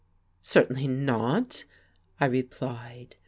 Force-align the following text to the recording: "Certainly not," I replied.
"Certainly 0.41 0.87
not," 0.87 1.63
I 2.19 2.25
replied. 2.25 3.17